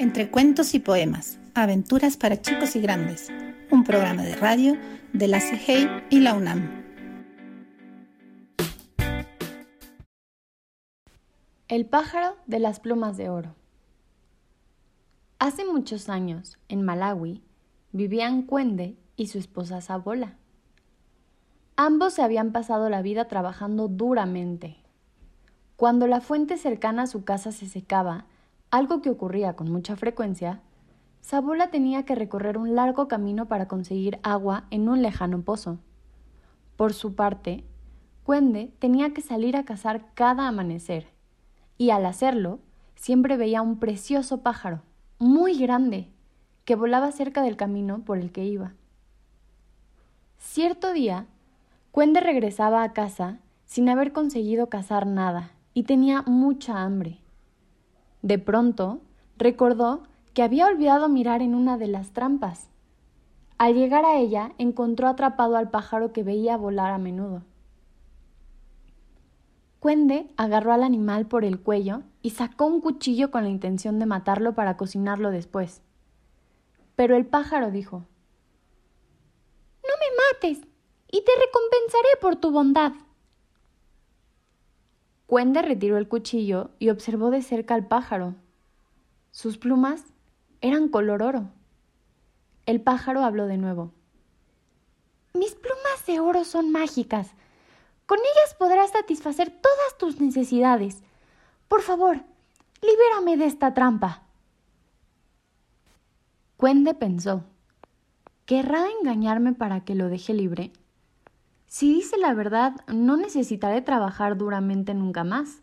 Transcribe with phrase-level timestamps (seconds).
[0.00, 3.32] Entre cuentos y poemas, aventuras para chicos y grandes,
[3.72, 4.76] un programa de radio
[5.12, 6.84] de la CIGEI y la UNAM.
[11.66, 13.56] El pájaro de las plumas de oro.
[15.40, 17.42] Hace muchos años, en Malawi,
[17.90, 20.36] vivían Cuende y su esposa Sabola.
[21.74, 24.76] Ambos se habían pasado la vida trabajando duramente.
[25.74, 28.26] Cuando la fuente cercana a su casa se secaba,
[28.70, 30.60] algo que ocurría con mucha frecuencia,
[31.20, 35.78] Sabola tenía que recorrer un largo camino para conseguir agua en un lejano pozo.
[36.76, 37.64] Por su parte,
[38.24, 41.08] Cuende tenía que salir a cazar cada amanecer,
[41.76, 42.60] y al hacerlo,
[42.94, 44.82] siempre veía un precioso pájaro,
[45.18, 46.10] muy grande,
[46.64, 48.74] que volaba cerca del camino por el que iba.
[50.36, 51.26] Cierto día,
[51.90, 57.20] Cuende regresaba a casa sin haber conseguido cazar nada y tenía mucha hambre.
[58.22, 59.00] De pronto,
[59.36, 60.02] recordó
[60.34, 62.68] que había olvidado mirar en una de las trampas.
[63.58, 67.42] Al llegar a ella, encontró atrapado al pájaro que veía volar a menudo.
[69.80, 74.06] Cuende agarró al animal por el cuello y sacó un cuchillo con la intención de
[74.06, 75.82] matarlo para cocinarlo después.
[76.96, 78.04] Pero el pájaro dijo
[79.84, 80.68] No me mates,
[81.10, 82.92] y te recompensaré por tu bondad.
[85.28, 88.34] Cuende retiró el cuchillo y observó de cerca al pájaro.
[89.30, 90.02] Sus plumas
[90.62, 91.50] eran color oro.
[92.64, 93.92] El pájaro habló de nuevo.
[95.34, 97.32] Mis plumas de oro son mágicas.
[98.06, 101.02] Con ellas podrás satisfacer todas tus necesidades.
[101.68, 102.22] Por favor,
[102.80, 104.22] libérame de esta trampa.
[106.56, 107.44] Cuende pensó.
[108.46, 110.72] ¿Querrá engañarme para que lo deje libre?
[111.68, 115.60] Si dice la verdad, no necesitaré trabajar duramente nunca más.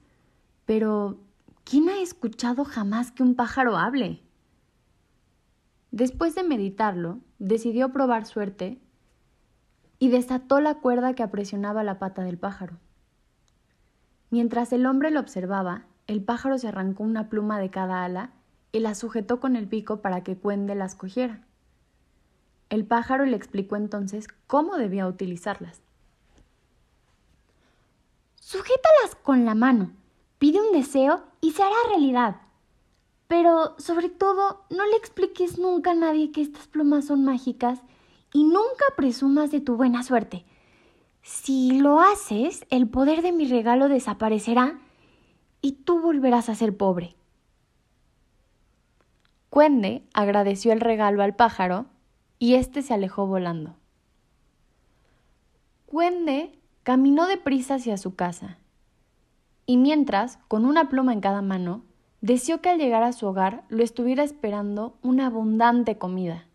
[0.65, 1.19] Pero,
[1.63, 4.21] ¿quién ha escuchado jamás que un pájaro hable?
[5.89, 8.79] Después de meditarlo, decidió probar suerte
[9.97, 12.77] y desató la cuerda que apresionaba la pata del pájaro.
[14.29, 18.31] Mientras el hombre lo observaba, el pájaro se arrancó una pluma de cada ala
[18.71, 21.41] y la sujetó con el pico para que Cuende las cogiera.
[22.69, 25.84] El pájaro le explicó entonces cómo debía utilizarlas.
[28.45, 29.91] Sujétalas con la mano,
[30.37, 32.41] pide un deseo y se hará realidad.
[33.27, 37.81] Pero, sobre todo, no le expliques nunca a nadie que estas plumas son mágicas
[38.33, 40.45] y nunca presumas de tu buena suerte.
[41.23, 44.79] Si lo haces, el poder de mi regalo desaparecerá
[45.61, 47.15] y tú volverás a ser pobre.
[49.49, 51.87] Cuende agradeció el regalo al pájaro
[52.37, 53.75] y éste se alejó volando.
[55.87, 58.59] Cuende Caminó deprisa hacia su casa,
[59.65, 61.81] y mientras, con una pluma en cada mano,
[62.21, 66.45] deseó que al llegar a su hogar lo estuviera esperando una abundante comida.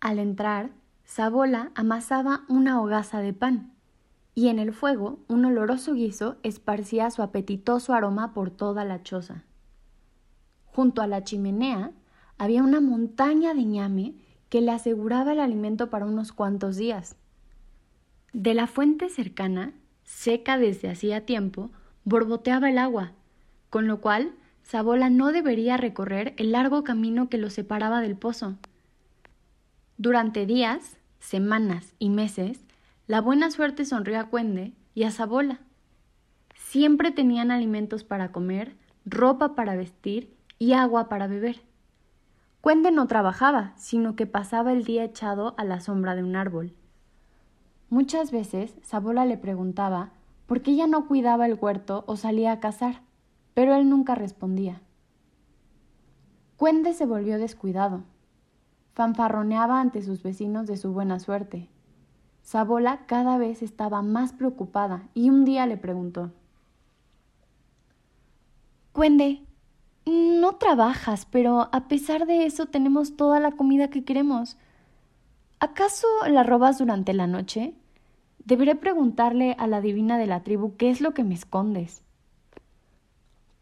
[0.00, 0.70] Al entrar,
[1.04, 3.74] Sabola amasaba una hogaza de pan,
[4.34, 9.44] y en el fuego un oloroso guiso esparcía su apetitoso aroma por toda la choza.
[10.64, 11.92] Junto a la chimenea
[12.38, 14.14] había una montaña de ñame
[14.48, 17.16] que le aseguraba el alimento para unos cuantos días.
[18.36, 19.72] De la fuente cercana,
[20.04, 21.70] seca desde hacía tiempo,
[22.04, 23.12] borboteaba el agua,
[23.70, 28.56] con lo cual Sabola no debería recorrer el largo camino que lo separaba del pozo.
[29.96, 32.60] Durante días, semanas y meses,
[33.06, 35.60] la buena suerte sonrió a Cuende y a Sabola.
[36.56, 38.76] Siempre tenían alimentos para comer,
[39.06, 41.62] ropa para vestir y agua para beber.
[42.60, 46.74] Cuende no trabajaba, sino que pasaba el día echado a la sombra de un árbol.
[47.88, 50.10] Muchas veces Sabola le preguntaba
[50.46, 53.02] por qué ella no cuidaba el huerto o salía a cazar,
[53.54, 54.80] pero él nunca respondía.
[56.56, 58.02] Cuende se volvió descuidado.
[58.94, 61.68] Fanfarroneaba ante sus vecinos de su buena suerte.
[62.42, 66.32] Sabola cada vez estaba más preocupada y un día le preguntó
[68.92, 69.42] Cuende,
[70.06, 74.56] no trabajas, pero a pesar de eso tenemos toda la comida que queremos.
[75.58, 77.72] ¿Acaso la robas durante la noche?
[78.44, 82.02] Deberé preguntarle a la divina de la tribu qué es lo que me escondes.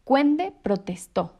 [0.03, 1.35] Cuende protestó.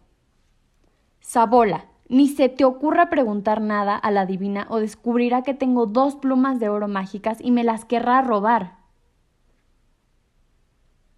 [1.20, 6.16] Sabola, ni se te ocurra preguntar nada a la divina o descubrirá que tengo dos
[6.16, 8.78] plumas de oro mágicas y me las querrá robar.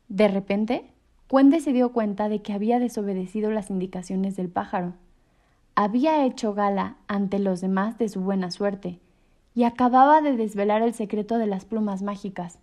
[0.07, 0.91] De repente,
[1.27, 4.93] Cuende se dio cuenta de que había desobedecido las indicaciones del pájaro.
[5.75, 8.99] Había hecho gala ante los demás de su buena suerte
[9.57, 12.59] y acababa de desvelar el secreto de las plumas mágicas.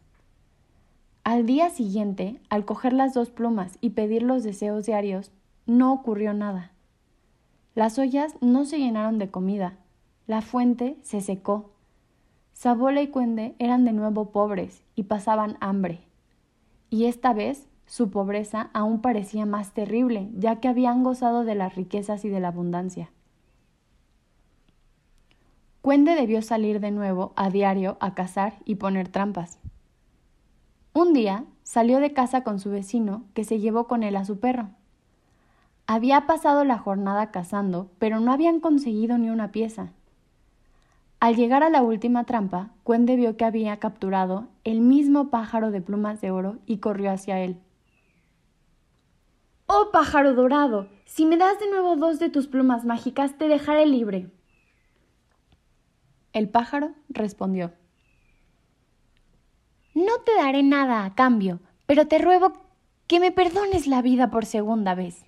[1.24, 5.32] Al día siguiente, al coger las dos plumas y pedir los deseos diarios,
[5.66, 6.70] no ocurrió nada.
[7.74, 9.76] Las ollas no se llenaron de comida,
[10.28, 11.72] la fuente se secó.
[12.52, 15.98] Sabola y Cuende eran de nuevo pobres y pasaban hambre.
[16.90, 21.74] Y esta vez su pobreza aún parecía más terrible, ya que habían gozado de las
[21.74, 23.10] riquezas y de la abundancia.
[25.84, 29.58] Cuende debió salir de nuevo a diario a cazar y poner trampas.
[30.94, 34.40] Un día salió de casa con su vecino, que se llevó con él a su
[34.40, 34.70] perro.
[35.86, 39.92] Había pasado la jornada cazando, pero no habían conseguido ni una pieza.
[41.20, 45.82] Al llegar a la última trampa, Cuende vio que había capturado el mismo pájaro de
[45.82, 47.58] plumas de oro y corrió hacia él.
[49.66, 53.84] Oh pájaro dorado, si me das de nuevo dos de tus plumas mágicas, te dejaré
[53.84, 54.30] libre.
[56.34, 57.72] El pájaro respondió.
[59.94, 62.52] No te daré nada a cambio, pero te ruego
[63.06, 65.24] que me perdones la vida por segunda vez.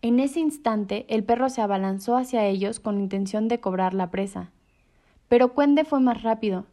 [0.00, 4.52] En ese instante el perro se abalanzó hacia ellos con intención de cobrar la presa.
[5.28, 6.64] Pero Cuende fue más rápido,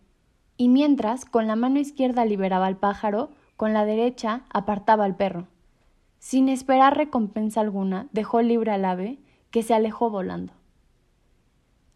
[0.56, 5.48] y mientras con la mano izquierda liberaba al pájaro, con la derecha apartaba al perro.
[6.20, 9.20] Sin esperar recompensa alguna, dejó libre al ave,
[9.52, 10.57] que se alejó volando.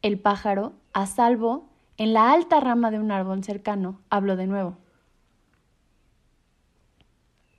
[0.01, 4.77] El pájaro, a salvo, en la alta rama de un árbol cercano, habló de nuevo.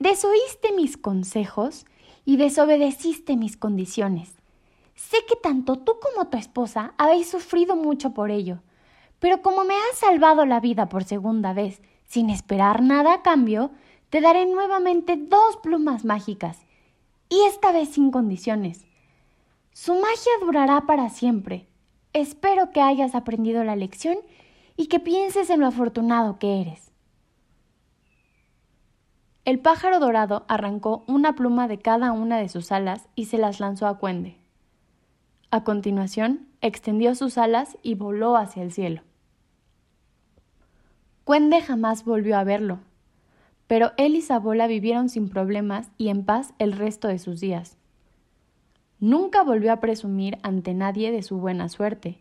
[0.01, 1.87] ¿Desoíste mis consejos
[2.25, 4.35] y desobedeciste mis condiciones?
[4.97, 8.59] Sé que tanto tú como tu esposa habéis sufrido mucho por ello,
[9.21, 13.71] pero como me has salvado la vida por segunda vez, sin esperar nada a cambio,
[14.11, 16.59] te daré nuevamente dos plumas mágicas,
[17.29, 18.85] y esta vez sin condiciones.
[19.73, 21.69] Su magia durará para siempre.
[22.13, 24.19] Espero que hayas aprendido la lección
[24.77, 26.93] y que pienses en lo afortunado que eres.
[29.45, 33.61] El pájaro dorado arrancó una pluma de cada una de sus alas y se las
[33.61, 34.37] lanzó a Cuende.
[35.51, 39.03] A continuación, extendió sus alas y voló hacia el cielo.
[41.25, 42.81] Cuende jamás volvió a verlo,
[43.67, 47.79] pero él y Sabola vivieron sin problemas y en paz el resto de sus días.
[49.03, 52.19] Nunca volvió a presumir ante nadie de su buena suerte,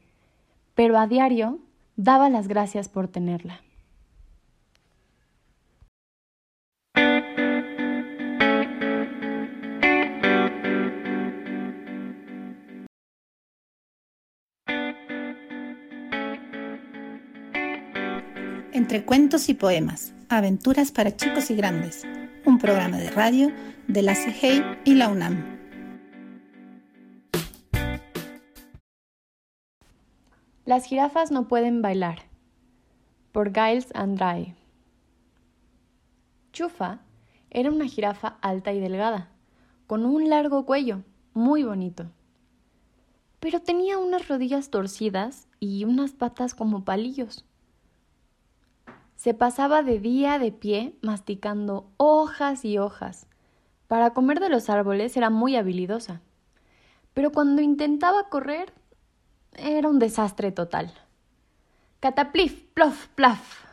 [0.74, 1.60] pero a diario
[1.95, 3.62] daba las gracias por tenerla.
[18.74, 22.07] Entre cuentos y poemas, aventuras para chicos y grandes,
[22.44, 23.51] un programa de radio
[23.88, 25.61] de la CIGEI y la UNAM.
[30.71, 32.19] Las jirafas no pueden bailar.
[33.33, 34.56] Por Giles Andrade.
[36.53, 37.01] Chufa
[37.50, 39.33] era una jirafa alta y delgada,
[39.85, 41.03] con un largo cuello,
[41.33, 42.06] muy bonito.
[43.41, 47.44] Pero tenía unas rodillas torcidas y unas patas como palillos.
[49.18, 53.27] Se pasaba de día de pie masticando hojas y hojas.
[53.88, 56.21] Para comer de los árboles era muy habilidosa.
[57.13, 58.73] Pero cuando intentaba correr
[59.53, 60.94] era un desastre total.
[62.00, 63.65] Cataplif, plof, plaf.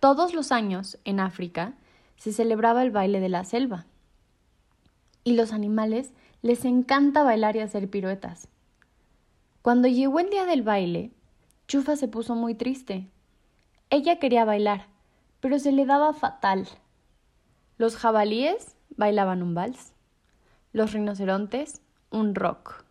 [0.00, 1.74] Todos los años en África
[2.16, 3.86] se celebraba el baile de la selva.
[5.24, 8.48] Y los animales les encanta bailar y hacer piruetas.
[9.62, 11.10] Cuando llegó el día del baile,
[11.66, 13.10] Chufa se puso muy triste
[13.88, 14.86] ella quería bailar,
[15.40, 16.66] pero se le daba fatal.
[17.78, 19.92] Los jabalíes bailaban un vals,
[20.72, 22.84] los rinocerontes un rock.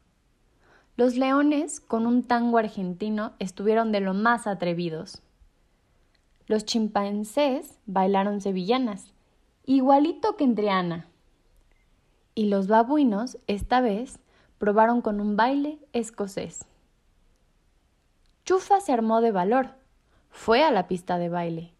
[0.97, 5.21] Los leones, con un tango argentino, estuvieron de lo más atrevidos.
[6.47, 9.13] Los chimpancés bailaron sevillanas,
[9.65, 11.07] igualito que entre Ana.
[12.33, 14.19] Y los babuinos, esta vez,
[14.57, 16.65] probaron con un baile escocés.
[18.45, 19.75] Chufa se armó de valor
[20.35, 21.71] fue a la pista de baile.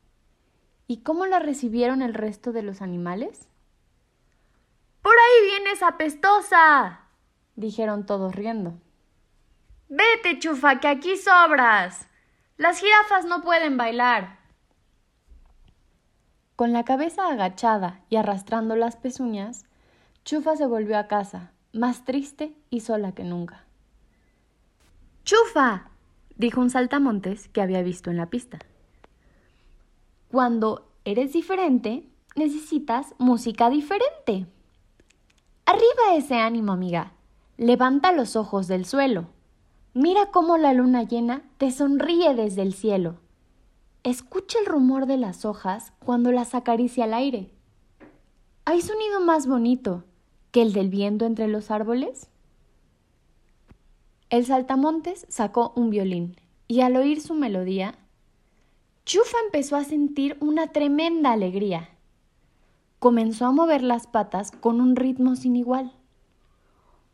[0.87, 3.49] ¿Y cómo la recibieron el resto de los animales?
[5.01, 7.01] Por ahí vienes apestosa,
[7.55, 8.73] dijeron todos riendo.
[9.97, 12.05] Vete, chufa, que aquí sobras.
[12.57, 14.39] Las jirafas no pueden bailar.
[16.57, 19.65] Con la cabeza agachada y arrastrando las pezuñas,
[20.25, 23.63] Chufa se volvió a casa, más triste y sola que nunca.
[25.23, 25.91] Chufa,
[26.35, 28.59] dijo un saltamontes que había visto en la pista.
[30.29, 34.45] Cuando eres diferente, necesitas música diferente.
[35.65, 37.13] Arriba ese ánimo, amiga.
[37.55, 39.34] Levanta los ojos del suelo.
[39.97, 43.15] Mira cómo la luna llena te sonríe desde el cielo.
[44.03, 47.49] Escucha el rumor de las hojas cuando las acaricia al aire.
[48.65, 50.03] Hay sonido más bonito
[50.51, 52.27] que el del viento entre los árboles?
[54.29, 56.35] El saltamontes sacó un violín
[56.67, 57.97] y al oír su melodía,
[59.05, 61.87] Chufa empezó a sentir una tremenda alegría.
[62.99, 65.93] Comenzó a mover las patas con un ritmo sin igual.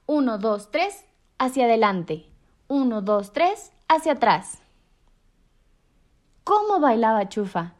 [0.07, 1.05] Uno, dos, tres,
[1.38, 2.30] hacia adelante.
[2.73, 4.59] Uno, dos, tres, hacia atrás.
[6.45, 7.73] ¿Cómo bailaba Chufa?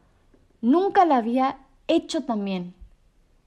[0.60, 2.74] Nunca la había hecho tan bien.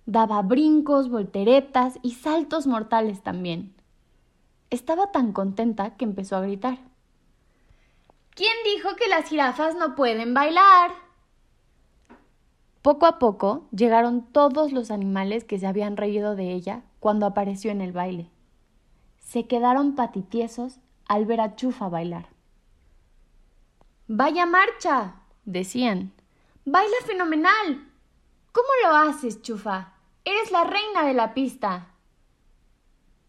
[0.08, 3.76] Daba brincos, volteretas y saltos mortales también.
[4.72, 6.80] Estaba tan contenta que empezó a gritar.
[8.32, 10.94] ¿Quién dijo que las jirafas no pueden bailar?
[12.82, 17.70] Poco a poco llegaron todos los animales que se habían reído de ella cuando apareció
[17.70, 18.32] en el baile.
[19.20, 22.28] Se quedaron patitiesos al ver a Chufa bailar.
[24.08, 26.14] Vaya marcha, decían.
[26.66, 27.92] Baila fenomenal.
[28.52, 29.94] ¿Cómo lo haces, Chufa?
[30.24, 31.88] Eres la reina de la pista.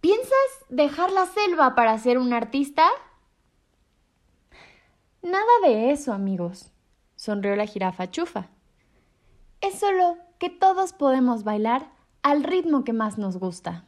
[0.00, 0.30] ¿Piensas
[0.68, 2.88] dejar la selva para ser un artista?
[5.22, 6.70] Nada de eso, amigos,
[7.16, 8.46] sonrió la jirafa chufa.
[9.60, 11.90] Es solo que todos podemos bailar
[12.22, 13.84] al ritmo que más nos gusta.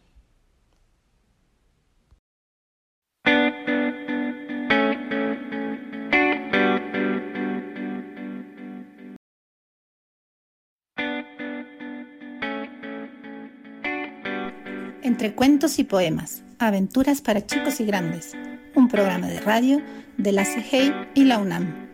[15.09, 18.37] Entre cuentos y poemas, aventuras para chicos y grandes,
[18.77, 19.81] un programa de radio
[20.19, 21.89] de la CIGEI y la UNAM.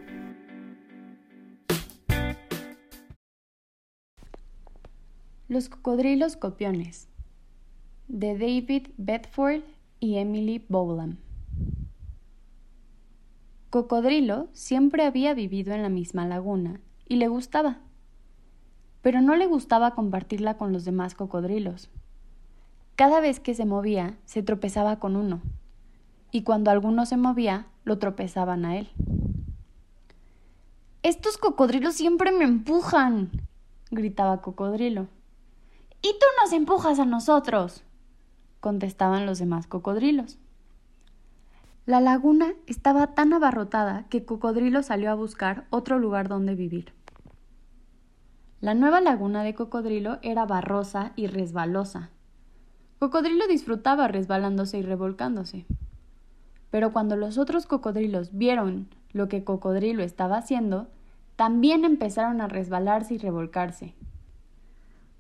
[5.47, 7.07] Los cocodrilos copiones
[8.09, 9.63] de David Bedford
[10.01, 11.19] y Emily Bowlam.
[13.71, 17.79] Cocodrilo siempre había vivido en la misma laguna y le gustaba,
[19.03, 21.93] pero no le gustaba compartirla con los demás cocodrilos
[22.97, 25.43] cada vez que se movía, se tropezaba con uno,
[26.31, 28.91] y cuando alguno se movía, lo tropezaban a él.
[31.03, 33.31] Estos cocodrilos siempre me empujan,
[33.91, 35.09] gritaba Cocodrilo.
[36.01, 37.85] Y tú nos empujas a nosotros,
[38.61, 40.39] contestaban los demás cocodrilos.
[41.87, 46.95] La laguna estaba tan abarrotada que Cocodrilo salió a buscar otro lugar donde vivir.
[48.63, 52.09] La nueva laguna de Cocodrilo era barrosa y resbalosa,
[52.99, 55.67] Cocodrilo disfrutaba resbalándose y revolcándose.
[56.71, 60.89] Pero cuando los otros cocodrilos vieron lo que Cocodrilo estaba haciendo,
[61.37, 63.95] también empezaron a resbalarse y revolcarse.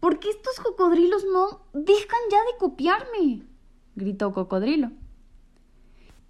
[0.00, 3.42] ¿Por qué estos cocodrilos no dejan ya de copiarme?
[3.96, 4.90] gritó Cocodrilo.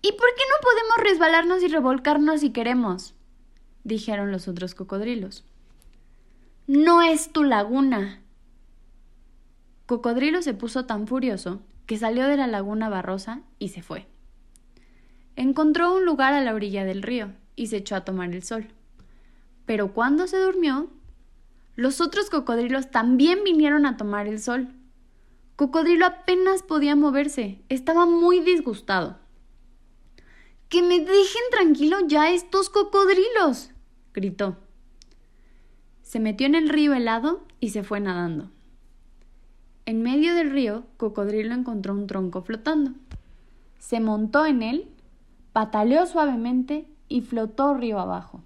[0.01, 3.15] ¿Y por qué no podemos resbalarnos y revolcarnos si queremos?
[3.83, 5.45] dijeron los otros cocodrilos.
[6.67, 8.23] No es tu laguna,
[9.87, 14.07] Cocodrilo se puso tan furioso que salió de la laguna barrosa y se fue.
[15.37, 18.69] Encontró un lugar a la orilla del río y se echó a tomar el sol.
[19.67, 20.89] Pero cuando se durmió,
[21.77, 24.69] los otros cocodrilos también vinieron a tomar el sol.
[25.57, 29.19] Cocodrilo apenas podía moverse, estaba muy disgustado.
[30.69, 33.71] Que me dejen tranquilo ya estos cocodrilos,
[34.13, 34.57] gritó.
[36.03, 38.54] Se metió en el río helado y se fue nadando.
[39.87, 42.93] En medio del río, Cocodrilo encontró un tronco flotando.
[43.79, 44.89] Se montó en él,
[45.53, 48.41] pataleó suavemente y flotó río abajo.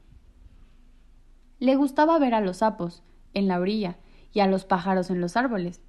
[1.61, 3.05] Le gustaba ver a los sapos
[3.35, 3.99] en la orilla
[4.33, 5.81] y a los pájaros en los árboles,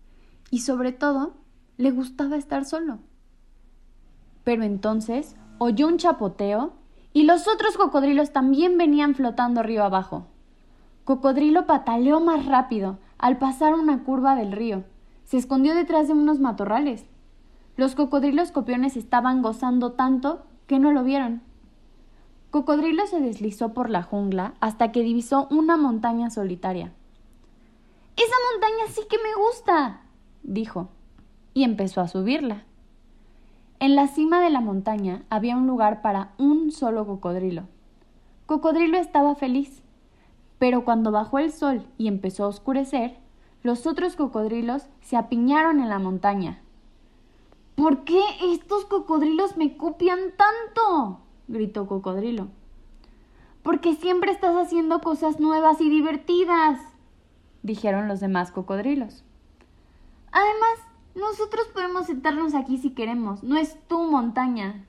[0.51, 1.33] y sobre todo
[1.77, 2.99] le gustaba estar solo.
[4.43, 6.73] Pero entonces oyó un chapoteo
[7.11, 10.27] y los otros cocodrilos también venían flotando río abajo.
[11.05, 14.83] Cocodrilo pataleó más rápido al pasar una curva del río
[15.29, 17.05] se escondió detrás de unos matorrales.
[17.77, 21.43] Los cocodrilos copiones estaban gozando tanto que no lo vieron.
[22.49, 26.93] Cocodrilo se deslizó por la jungla hasta que divisó una montaña solitaria.
[28.15, 30.01] Esa montaña sí que me gusta,
[30.41, 30.89] dijo,
[31.53, 32.63] y empezó a subirla.
[33.79, 37.67] En la cima de la montaña había un lugar para un solo cocodrilo.
[38.47, 39.83] Cocodrilo estaba feliz,
[40.57, 43.19] pero cuando bajó el sol y empezó a oscurecer,
[43.61, 46.61] los otros cocodrilos se apiñaron en la montaña.
[47.75, 51.19] ¿Por qué estos cocodrilos me copian tanto?
[51.47, 52.47] gritó Cocodrilo.
[53.63, 56.79] Porque siempre estás haciendo cosas nuevas y divertidas,
[57.63, 59.25] dijeron los demás cocodrilos.
[60.31, 60.79] Además,
[61.15, 64.85] nosotros podemos sentarnos aquí si queremos, no es tu montaña.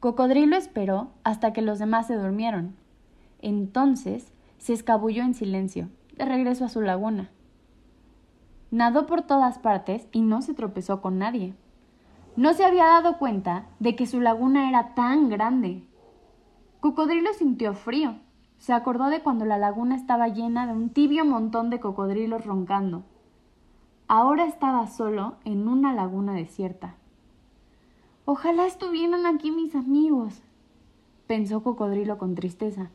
[0.00, 2.74] Cocodrilo esperó hasta que los demás se durmieron.
[3.40, 5.88] Entonces se escabulló en silencio
[6.18, 7.30] de regreso a su laguna.
[8.70, 11.54] Nadó por todas partes y no se tropezó con nadie.
[12.36, 15.84] No se había dado cuenta de que su laguna era tan grande.
[16.80, 18.16] Cocodrilo sintió frío.
[18.58, 23.04] Se acordó de cuando la laguna estaba llena de un tibio montón de cocodrilos roncando.
[24.08, 26.96] Ahora estaba solo en una laguna desierta.
[28.24, 30.42] Ojalá estuvieran aquí mis amigos,
[31.26, 32.90] pensó Cocodrilo con tristeza.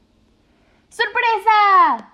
[0.89, 2.12] ¡Sorpresa!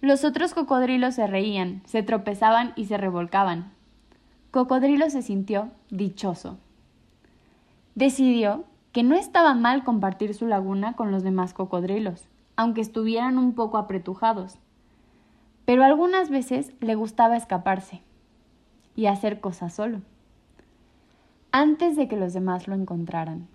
[0.00, 3.72] Los otros cocodrilos se reían, se tropezaban y se revolcaban.
[4.50, 6.58] Cocodrilo se sintió dichoso.
[7.94, 13.54] Decidió que no estaba mal compartir su laguna con los demás cocodrilos, aunque estuvieran un
[13.54, 14.58] poco apretujados.
[15.64, 18.02] Pero algunas veces le gustaba escaparse
[18.96, 20.00] y hacer cosas solo
[21.52, 23.48] antes de que los demás lo encontraran.